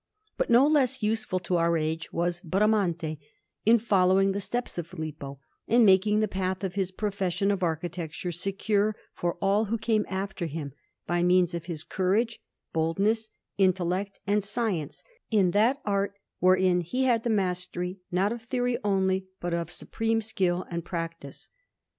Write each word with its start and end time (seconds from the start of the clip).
But 0.35 0.49
no 0.49 0.65
less 0.65 1.03
useful 1.03 1.37
to 1.41 1.57
our 1.57 1.77
age 1.77 2.11
was 2.11 2.41
Bramante, 2.41 3.19
in 3.67 3.77
following 3.77 4.31
the 4.31 4.39
footsteps 4.39 4.79
of 4.79 4.87
Filippo, 4.87 5.39
and 5.67 5.85
making 5.85 6.21
the 6.21 6.27
path 6.27 6.63
of 6.63 6.73
his 6.73 6.89
profession 6.91 7.51
of 7.51 7.61
architecture 7.61 8.31
secure 8.31 8.95
for 9.13 9.35
all 9.39 9.65
who 9.65 9.77
came 9.77 10.07
after 10.09 10.47
him, 10.47 10.73
by 11.05 11.21
means 11.21 11.53
of 11.53 11.65
his 11.65 11.83
courage, 11.83 12.41
boldness, 12.73 13.29
intellect, 13.59 14.19
and 14.25 14.43
science 14.43 15.03
in 15.29 15.51
that 15.51 15.79
art, 15.85 16.15
wherein 16.39 16.81
he 16.81 17.03
had 17.03 17.23
the 17.23 17.29
mastery 17.29 17.99
not 18.11 18.31
of 18.31 18.41
theory 18.41 18.79
only, 18.83 19.27
but 19.39 19.53
of 19.53 19.69
supreme 19.69 20.19
skill 20.19 20.65
and 20.71 20.83
practice. 20.83 21.51